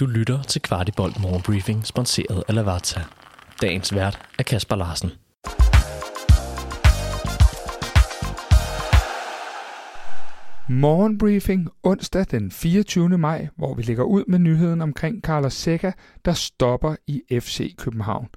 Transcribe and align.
Du 0.00 0.06
lytter 0.06 0.42
til 0.42 0.62
Kvartibolt 0.62 1.20
Morgenbriefing, 1.20 1.86
sponsoreret 1.86 2.42
af 2.48 2.54
Lavazza. 2.54 3.00
Dagens 3.62 3.94
vært 3.94 4.18
er 4.38 4.42
Kasper 4.42 4.76
Larsen. 4.76 5.10
Morgenbriefing 10.68 11.68
onsdag 11.82 12.26
den 12.30 12.50
24. 12.50 13.18
maj, 13.18 13.48
hvor 13.56 13.74
vi 13.74 13.82
lægger 13.82 14.04
ud 14.04 14.24
med 14.28 14.38
nyheden 14.38 14.80
omkring 14.80 15.22
Carlos 15.22 15.54
Seca, 15.54 15.92
der 16.24 16.32
stopper 16.32 16.96
i 17.06 17.22
FC 17.40 17.76
København. 17.76 18.28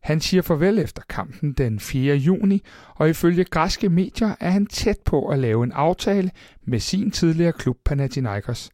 Han 0.00 0.20
siger 0.20 0.42
farvel 0.42 0.78
efter 0.78 1.02
kampen 1.08 1.52
den 1.52 1.80
4. 1.80 2.16
juni, 2.16 2.62
og 2.94 3.10
ifølge 3.10 3.44
græske 3.44 3.88
medier 3.88 4.34
er 4.40 4.50
han 4.50 4.66
tæt 4.66 4.98
på 5.04 5.28
at 5.28 5.38
lave 5.38 5.64
en 5.64 5.72
aftale 5.72 6.30
med 6.66 6.80
sin 6.80 7.10
tidligere 7.10 7.52
klub 7.52 7.76
Panathinaikos. 7.84 8.70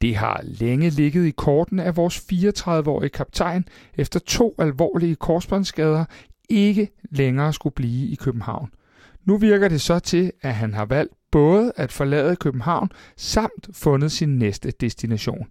Det 0.00 0.16
har 0.16 0.40
længe 0.42 0.90
ligget 0.90 1.26
i 1.26 1.30
korten, 1.30 1.78
at 1.78 1.96
vores 1.96 2.18
34-årige 2.18 3.10
kaptajn 3.10 3.64
efter 3.94 4.20
to 4.20 4.54
alvorlige 4.58 5.16
korsbåndsskader 5.16 6.04
ikke 6.48 6.88
længere 7.10 7.52
skulle 7.52 7.74
blive 7.74 8.08
i 8.08 8.14
København. 8.14 8.70
Nu 9.24 9.36
virker 9.36 9.68
det 9.68 9.80
så 9.80 9.98
til, 9.98 10.32
at 10.42 10.54
han 10.54 10.74
har 10.74 10.84
valgt 10.84 11.12
både 11.30 11.72
at 11.76 11.92
forlade 11.92 12.36
København 12.36 12.90
samt 13.16 13.68
fundet 13.72 14.12
sin 14.12 14.38
næste 14.38 14.70
destination. 14.70 15.46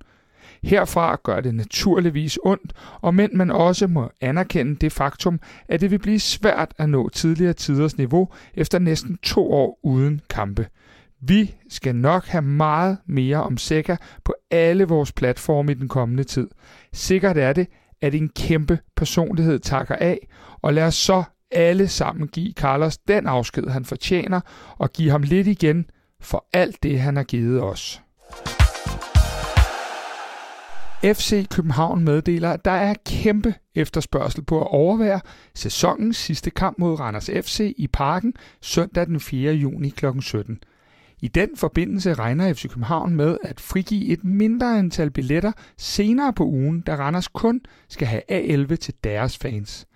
Herfra 0.63 1.19
gør 1.23 1.41
det 1.41 1.55
naturligvis 1.55 2.39
ondt, 2.43 2.73
og 3.01 3.15
men 3.15 3.29
man 3.33 3.51
også 3.51 3.87
må 3.87 4.11
anerkende 4.21 4.75
det 4.75 4.91
faktum, 4.91 5.39
at 5.67 5.81
det 5.81 5.91
vil 5.91 5.99
blive 5.99 6.19
svært 6.19 6.73
at 6.77 6.89
nå 6.89 7.09
tidligere 7.09 7.53
tiders 7.53 7.97
niveau 7.97 8.29
efter 8.53 8.79
næsten 8.79 9.17
to 9.17 9.51
år 9.51 9.79
uden 9.83 10.21
kampe. 10.29 10.67
Vi 11.21 11.55
skal 11.69 11.95
nok 11.95 12.25
have 12.25 12.41
meget 12.41 12.97
mere 13.07 13.43
om 13.43 13.57
Seca 13.57 13.97
på 14.23 14.33
alle 14.51 14.85
vores 14.85 15.11
platforme 15.11 15.71
i 15.71 15.75
den 15.75 15.87
kommende 15.87 16.23
tid. 16.23 16.47
Sikkert 16.93 17.37
er 17.37 17.53
det, 17.53 17.67
at 18.01 18.15
en 18.15 18.29
kæmpe 18.29 18.79
personlighed 18.95 19.59
takker 19.59 19.95
af, 19.95 20.27
og 20.61 20.73
lad 20.73 20.83
os 20.83 20.95
så 20.95 21.23
alle 21.51 21.87
sammen 21.87 22.27
give 22.27 22.53
Carlos 22.53 22.97
den 22.97 23.27
afsked, 23.27 23.67
han 23.67 23.85
fortjener, 23.85 24.41
og 24.77 24.93
give 24.93 25.11
ham 25.11 25.21
lidt 25.23 25.47
igen 25.47 25.85
for 26.21 26.45
alt 26.53 26.83
det, 26.83 26.99
han 26.99 27.15
har 27.15 27.23
givet 27.23 27.63
os. 27.63 28.01
FC 31.03 31.47
København 31.49 32.03
meddeler, 32.03 32.51
at 32.51 32.65
der 32.65 32.71
er 32.71 32.93
kæmpe 33.05 33.53
efterspørgsel 33.75 34.43
på 34.43 34.61
at 34.61 34.67
overvære 34.67 35.19
sæsonens 35.55 36.17
sidste 36.17 36.49
kamp 36.49 36.79
mod 36.79 36.99
Randers 36.99 37.29
FC 37.43 37.73
i 37.77 37.87
parken 37.87 38.33
søndag 38.61 39.05
den 39.07 39.19
4. 39.19 39.53
juni 39.53 39.89
kl. 39.89 40.05
17. 40.19 40.59
I 41.25 41.27
den 41.27 41.49
forbindelse 41.55 42.13
regner 42.13 42.53
FC 42.53 42.69
København 42.69 43.15
med 43.15 43.37
at 43.43 43.59
frigive 43.59 44.05
et 44.05 44.23
mindre 44.23 44.79
antal 44.79 45.11
billetter 45.11 45.51
senere 45.77 46.33
på 46.33 46.43
ugen, 46.43 46.81
da 46.81 46.95
Randers 46.95 47.27
kun 47.27 47.61
skal 47.89 48.07
have 48.07 48.21
A11 48.31 48.75
til 48.75 48.93
deres 49.03 49.37
fans. 49.37 49.87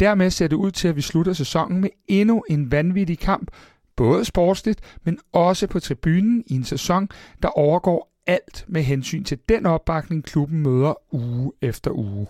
Dermed 0.00 0.30
ser 0.30 0.48
det 0.48 0.56
ud 0.56 0.70
til, 0.70 0.88
at 0.88 0.96
vi 0.96 1.00
slutter 1.00 1.32
sæsonen 1.32 1.80
med 1.80 1.90
endnu 2.08 2.44
en 2.50 2.70
vanvittig 2.70 3.18
kamp, 3.18 3.50
både 3.96 4.24
sportsligt, 4.24 4.98
men 5.04 5.18
også 5.32 5.66
på 5.66 5.80
tribunen 5.80 6.44
i 6.46 6.54
en 6.54 6.64
sæson, 6.64 7.08
der 7.42 7.48
overgår 7.48 8.12
alt 8.26 8.64
med 8.68 8.82
hensyn 8.82 9.24
til 9.24 9.38
den 9.48 9.66
opbakning, 9.66 10.24
klubben 10.24 10.62
møder 10.62 11.14
uge 11.14 11.52
efter 11.62 11.90
uge. 11.90 12.26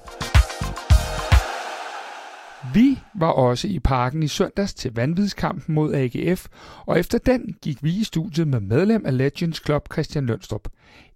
Vi 2.75 2.99
var 3.15 3.31
også 3.31 3.69
i 3.69 3.79
parken 3.79 4.23
i 4.23 4.29
søndags 4.29 4.75
til 4.75 4.95
vanvidskampen 4.95 5.75
mod 5.75 5.95
AGF, 5.95 6.47
og 6.87 6.99
efter 6.99 7.19
den 7.19 7.57
gik 7.63 7.83
vi 7.83 7.91
i 7.91 8.05
studiet 8.05 8.49
med 8.49 8.61
medlem 8.61 9.07
af 9.07 9.17
Legends 9.17 9.63
Club 9.65 9.93
Christian 9.93 10.27
Lønstrup. 10.27 10.69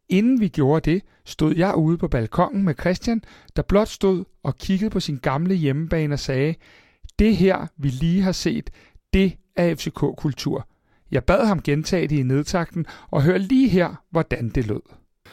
Inden 0.09 0.41
vi 0.41 0.49
gjorde 0.49 0.91
det, 0.91 1.03
stod 1.25 1.55
jeg 1.57 1.75
ude 1.75 1.99
på 1.99 2.09
balkongen 2.09 2.63
med 2.63 2.75
Christian, 2.81 3.23
der 3.57 3.63
blot 3.63 3.89
stod 3.89 4.25
og 4.43 4.57
kiggede 4.57 4.91
på 4.91 5.01
sin 5.01 5.17
gamle 5.17 5.55
hjemmebane 5.55 6.15
og 6.15 6.19
sagde, 6.19 6.55
det 7.19 7.37
her, 7.37 7.67
vi 7.77 7.89
lige 7.89 8.23
har 8.23 8.33
set, 8.33 8.71
det 9.13 9.37
er 9.57 9.75
FCK-kultur. 9.75 10.69
Jeg 11.11 11.25
bad 11.25 11.47
ham 11.47 11.63
gentage 11.63 12.09
det 12.09 12.17
i 12.17 12.23
nedtakten, 12.23 12.87
og 13.11 13.23
hør 13.23 13.39
lige 13.39 13.69
her, 13.69 14.03
hvordan 14.11 14.49
det 14.49 14.67
lød. 14.67 14.81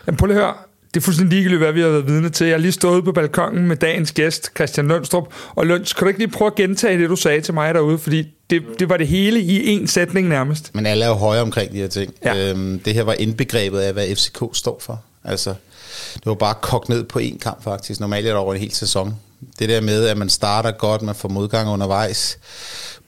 Jamen, 0.08 0.18
prøv 0.18 0.28
lige 0.28 0.40
at 0.40 0.46
høre. 0.46 0.56
Det 0.94 1.00
er 1.00 1.02
fuldstændig 1.02 1.34
ligegyldigt, 1.34 1.62
hvad 1.62 1.74
vi 1.74 1.81
har 1.81 1.88
været 1.88 2.07
vidne 2.07 2.29
til. 2.29 2.47
Jeg 2.47 2.53
har 2.53 2.59
lige 2.59 2.72
stået 2.72 3.03
på 3.03 3.12
balkongen 3.12 3.68
med 3.68 3.75
dagens 3.75 4.12
gæst, 4.12 4.52
Christian 4.56 4.88
Lønstrup. 4.88 5.34
Og 5.56 5.68
Løns, 5.68 5.94
kan 5.94 6.06
du 6.06 6.07
ikke 6.07 6.19
lige 6.19 6.31
prøve 6.31 6.47
at 6.52 6.56
gentage 6.56 7.02
det, 7.02 7.09
du 7.09 7.16
sagde 7.16 7.41
til 7.41 7.53
mig 7.53 7.74
derude? 7.74 7.97
Fordi 7.97 8.28
det, 8.50 8.63
det 8.79 8.90
var 8.90 8.97
det 8.97 9.07
hele 9.07 9.40
i 9.40 9.78
én 9.78 9.88
sætning 9.88 10.28
nærmest. 10.28 10.75
Men 10.75 10.85
alle 10.85 11.06
er 11.06 11.09
jo 11.09 11.16
høje 11.16 11.41
omkring 11.41 11.72
de 11.72 11.78
her 11.78 11.88
ting. 11.88 12.13
Ja. 12.25 12.50
Øhm, 12.50 12.79
det 12.79 12.94
her 12.94 13.03
var 13.03 13.13
indbegrebet 13.13 13.79
af, 13.79 13.94
hvad 13.94 14.16
FCK 14.16 14.44
står 14.53 14.78
for. 14.81 15.02
Altså, 15.24 15.50
det 16.13 16.25
var 16.25 16.34
bare 16.34 16.56
kogt 16.62 16.90
ned 16.90 17.03
på 17.03 17.19
én 17.19 17.38
kamp 17.38 17.63
faktisk. 17.63 18.00
Normalt 18.00 18.25
er 18.25 18.29
det 18.29 18.40
over 18.40 18.53
en 18.53 18.59
hel 18.59 18.73
sæson. 18.73 19.16
Det 19.59 19.69
der 19.69 19.81
med, 19.81 20.08
at 20.08 20.18
man 20.18 20.29
starter 20.29 20.72
godt, 20.72 21.02
man 21.02 21.16
får 21.16 21.29
modgang 21.29 21.69
undervejs, 21.69 22.38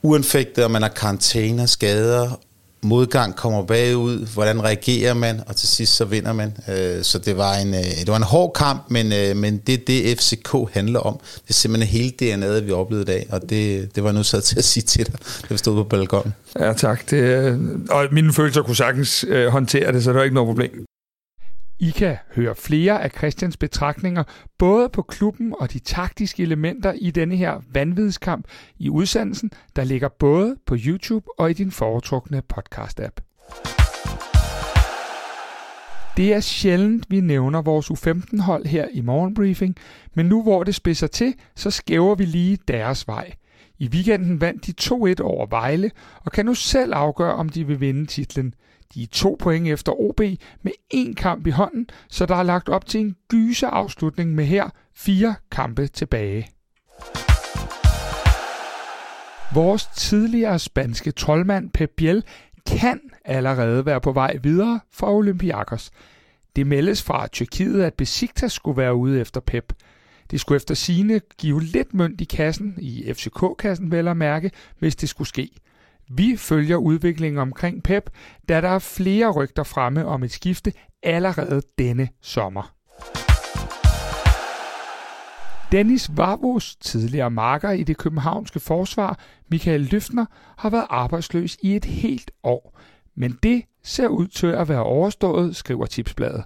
uanfægtet, 0.02 0.64
og 0.64 0.70
man 0.70 0.82
har 0.82 0.88
karantæner, 0.88 1.66
skader, 1.66 2.40
modgang 2.84 3.36
kommer 3.36 3.62
bagud, 3.62 4.26
hvordan 4.34 4.64
reagerer 4.64 5.14
man, 5.14 5.40
og 5.46 5.56
til 5.56 5.68
sidst 5.68 5.96
så 5.96 6.04
vinder 6.04 6.32
man. 6.32 6.56
Øh, 6.68 7.02
så 7.02 7.18
det 7.18 7.36
var 7.36 7.54
en, 7.54 7.74
øh, 7.74 7.80
det 7.80 8.08
var 8.08 8.16
en 8.16 8.22
hård 8.22 8.52
kamp, 8.54 8.82
men, 8.88 9.12
øh, 9.12 9.36
men 9.36 9.56
det 9.56 9.74
er 9.74 9.78
det, 9.86 10.18
FCK 10.18 10.56
handler 10.72 11.00
om. 11.00 11.20
Det 11.34 11.50
er 11.50 11.54
simpelthen 11.54 12.00
hele 12.00 12.12
DNA'et, 12.22 12.64
vi 12.64 12.72
oplevede 12.72 13.02
i 13.02 13.16
dag, 13.16 13.26
og 13.30 13.50
det, 13.50 13.94
det 13.94 14.04
var 14.04 14.12
nu 14.12 14.22
så 14.22 14.40
til 14.40 14.58
at 14.58 14.64
sige 14.64 14.84
til 14.84 15.06
dig, 15.06 15.14
da 15.42 15.46
vi 15.50 15.56
stod 15.56 15.74
på 15.74 15.84
balkonen. 15.88 16.34
Ja, 16.60 16.72
tak. 16.72 17.10
Det, 17.10 17.16
øh, 17.16 17.58
og 17.90 18.06
mine 18.12 18.32
følelser 18.32 18.62
kunne 18.62 18.76
sagtens 18.76 19.24
øh, 19.28 19.46
håndtere 19.46 19.92
det, 19.92 20.04
så 20.04 20.10
det 20.10 20.16
var 20.16 20.22
ikke 20.22 20.34
noget 20.34 20.48
problem. 20.48 20.86
I 21.84 21.90
kan 21.90 22.16
høre 22.34 22.54
flere 22.54 23.02
af 23.02 23.10
Christians 23.10 23.56
betragtninger, 23.56 24.24
både 24.58 24.88
på 24.88 25.02
klubben 25.02 25.54
og 25.58 25.72
de 25.72 25.78
taktiske 25.78 26.42
elementer 26.42 26.92
i 26.92 27.10
denne 27.10 27.36
her 27.36 27.60
vanvidskamp 27.72 28.46
i 28.78 28.90
udsendelsen, 28.90 29.50
der 29.76 29.84
ligger 29.84 30.08
både 30.08 30.56
på 30.66 30.76
YouTube 30.86 31.26
og 31.38 31.50
i 31.50 31.52
din 31.52 31.70
foretrukne 31.70 32.42
podcast-app. 32.54 33.20
Det 36.16 36.34
er 36.34 36.40
sjældent, 36.40 37.06
vi 37.10 37.20
nævner 37.20 37.62
vores 37.62 37.90
U15-hold 37.90 38.66
her 38.66 38.88
i 38.92 39.00
morgenbriefing, 39.00 39.76
men 40.14 40.26
nu 40.26 40.42
hvor 40.42 40.64
det 40.64 40.74
spidser 40.74 41.06
til, 41.06 41.34
så 41.54 41.70
skæver 41.70 42.14
vi 42.14 42.24
lige 42.24 42.58
deres 42.68 43.08
vej. 43.08 43.32
I 43.78 43.88
weekenden 43.88 44.40
vandt 44.40 44.66
de 44.66 44.74
2-1 44.82 45.22
over 45.22 45.46
Vejle, 45.46 45.90
og 46.24 46.32
kan 46.32 46.46
nu 46.46 46.54
selv 46.54 46.94
afgøre, 46.94 47.34
om 47.34 47.48
de 47.48 47.66
vil 47.66 47.80
vinde 47.80 48.06
titlen. 48.06 48.54
De 48.94 49.02
er 49.02 49.06
to 49.12 49.36
point 49.38 49.68
efter 49.68 49.92
OB 50.00 50.20
med 50.62 50.72
én 50.94 51.14
kamp 51.14 51.46
i 51.46 51.50
hånden, 51.50 51.86
så 52.08 52.26
der 52.26 52.34
er 52.34 52.42
lagt 52.42 52.68
op 52.68 52.86
til 52.86 53.00
en 53.00 53.16
gyse 53.28 53.66
afslutning 53.66 54.34
med 54.34 54.44
her 54.44 54.70
fire 54.94 55.34
kampe 55.50 55.86
tilbage. 55.86 56.48
Vores 59.54 59.86
tidligere 59.96 60.58
spanske 60.58 61.10
troldmand 61.10 61.70
Pep 61.70 61.90
Biel 61.96 62.24
kan 62.66 63.00
allerede 63.24 63.86
være 63.86 64.00
på 64.00 64.12
vej 64.12 64.38
videre 64.42 64.80
fra 64.92 65.12
Olympiakos. 65.12 65.90
Det 66.56 66.66
meldes 66.66 67.02
fra 67.02 67.26
Tyrkiet, 67.26 67.82
at 67.82 67.94
Besiktas 67.94 68.52
skulle 68.52 68.76
være 68.76 68.94
ude 68.94 69.20
efter 69.20 69.40
Pep. 69.40 69.72
Det 70.30 70.40
skulle 70.40 70.56
efter 70.56 70.74
sine 70.74 71.20
give 71.38 71.62
lidt 71.62 71.94
mønt 71.94 72.20
i 72.20 72.24
kassen, 72.24 72.74
i 72.78 73.12
FCK-kassen 73.12 73.90
vel 73.90 74.08
at 74.08 74.16
mærke, 74.16 74.50
hvis 74.78 74.96
det 74.96 75.08
skulle 75.08 75.28
ske. 75.28 75.50
Vi 76.08 76.36
følger 76.36 76.76
udviklingen 76.76 77.38
omkring 77.38 77.82
Pep, 77.82 78.10
da 78.48 78.60
der 78.60 78.68
er 78.68 78.78
flere 78.78 79.30
rygter 79.30 79.62
fremme 79.62 80.06
om 80.06 80.22
et 80.22 80.32
skifte 80.32 80.72
allerede 81.02 81.62
denne 81.78 82.08
sommer. 82.22 82.74
Dennis 85.72 86.10
Vavos, 86.16 86.76
tidligere 86.76 87.30
marker 87.30 87.70
i 87.70 87.82
det 87.82 87.96
københavnske 87.96 88.60
forsvar, 88.60 89.18
Michael 89.50 89.80
Løftner, 89.80 90.26
har 90.58 90.70
været 90.70 90.86
arbejdsløs 90.90 91.56
i 91.62 91.76
et 91.76 91.84
helt 91.84 92.30
år. 92.42 92.80
Men 93.16 93.38
det 93.42 93.62
ser 93.82 94.08
ud 94.08 94.26
til 94.26 94.46
at 94.46 94.68
være 94.68 94.82
overstået, 94.82 95.56
skriver 95.56 95.86
Tipsbladet. 95.86 96.44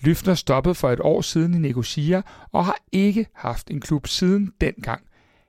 Løftner 0.00 0.34
stoppede 0.34 0.74
for 0.74 0.90
et 0.90 1.00
år 1.00 1.20
siden 1.20 1.54
i 1.54 1.58
Nicosia 1.58 2.22
og 2.52 2.64
har 2.64 2.76
ikke 2.92 3.26
haft 3.34 3.70
en 3.70 3.80
klub 3.80 4.06
siden 4.06 4.52
dengang. 4.60 5.07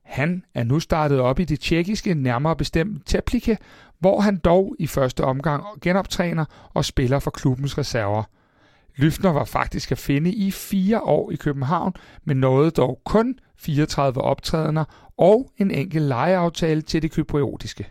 Han 0.09 0.43
er 0.53 0.63
nu 0.63 0.79
startet 0.79 1.19
op 1.19 1.39
i 1.39 1.43
det 1.43 1.59
tjekkiske, 1.59 2.13
nærmere 2.13 2.55
bestemt 2.55 3.07
Teplike, 3.07 3.57
hvor 3.99 4.19
han 4.19 4.37
dog 4.37 4.75
i 4.79 4.87
første 4.87 5.23
omgang 5.23 5.63
genoptræner 5.81 6.45
og 6.73 6.85
spiller 6.85 7.19
for 7.19 7.31
klubbens 7.31 7.77
reserver. 7.77 8.23
Lyftner 8.95 9.29
var 9.29 9.45
faktisk 9.45 9.91
at 9.91 9.97
finde 9.97 10.31
i 10.31 10.51
fire 10.51 11.01
år 11.01 11.31
i 11.31 11.35
København, 11.35 11.93
men 12.25 12.37
nåede 12.37 12.71
dog 12.71 13.01
kun 13.05 13.39
34 13.57 14.21
optrædener 14.21 15.11
og 15.17 15.51
en 15.57 15.71
enkelt 15.71 16.05
lejeaftale 16.05 16.81
til 16.81 17.01
det 17.01 17.11
kypriotiske. 17.11 17.89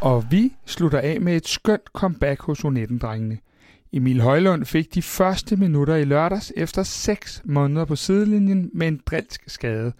Og 0.00 0.24
vi 0.30 0.52
slutter 0.66 0.98
af 0.98 1.20
med 1.20 1.36
et 1.36 1.48
skønt 1.48 1.86
comeback 1.92 2.42
hos 2.42 2.64
U19-drengene. 2.64 3.38
Emil 3.94 4.20
Højlund 4.20 4.64
fik 4.64 4.94
de 4.94 5.02
første 5.02 5.56
minutter 5.56 5.96
i 5.96 6.04
lørdags 6.04 6.52
efter 6.56 6.82
6 6.82 7.42
måneder 7.44 7.84
på 7.84 7.96
sidelinjen 7.96 8.70
med 8.74 8.88
en 8.88 9.00
drilsk 9.06 9.42
skade. 9.46 9.92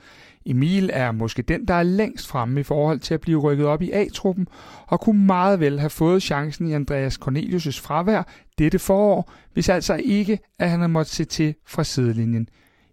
Emil 0.47 0.91
er 0.93 1.13
måske 1.13 1.43
den, 1.43 1.69
der 1.69 1.75
er 1.75 1.83
længst 1.83 2.27
fremme 2.27 2.61
i 2.61 2.63
forhold 2.63 3.01
til 3.01 3.15
at 3.15 3.21
blive 3.21 3.41
rykket 3.41 3.67
op 3.67 3.83
i 3.83 3.91
A-truppen, 3.91 4.49
og 4.87 5.01
kunne 5.01 5.27
meget 5.27 5.61
vel 5.61 5.81
have 5.81 5.91
fået 5.91 6.23
chancen 6.23 6.69
i 6.69 6.73
Andreas 6.73 7.19
Cornelius' 7.25 7.83
fravær 7.83 8.23
dette 8.59 8.79
forår, 8.79 9.33
hvis 9.53 9.69
altså 9.69 10.01
ikke, 10.05 10.39
at 10.59 10.71
han 10.71 10.81
har 10.81 10.87
måttet 10.87 11.15
se 11.15 11.25
til 11.25 11.55
fra 11.67 11.85
sidelinjen. 11.85 12.49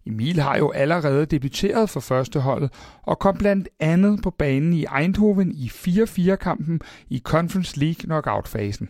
Emil 0.06 0.40
har 0.40 0.58
jo 0.58 0.72
allerede 0.72 1.26
debuteret 1.26 1.90
for 1.90 2.00
førsteholdet 2.00 2.72
og 3.04 3.20
kom 3.20 3.38
blandt 3.38 3.70
andet 3.80 4.20
på 4.24 4.30
banen 4.30 4.74
i 4.74 4.86
Eindhoven 5.00 5.52
i 5.52 5.68
4-4-kampen 5.68 6.82
i 7.10 7.20
Conference 7.20 7.80
League 7.80 7.96
knockout-fasen. 7.96 8.90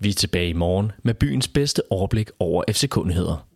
Vi 0.00 0.08
er 0.08 0.14
tilbage 0.14 0.48
i 0.48 0.52
morgen 0.52 0.92
med 1.02 1.14
byens 1.14 1.48
bedste 1.48 1.82
overblik 1.90 2.30
over 2.38 2.64
FC-kundigheder. 2.70 3.46